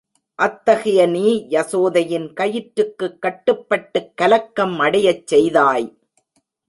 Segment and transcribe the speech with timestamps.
[0.39, 1.47] அத்தகைய நீ
[1.49, 5.87] யசோதையின் கயிற்றுக்குக் கட்டுப்பட்டுக் கலக்கம் அடையச் செய்தாய்.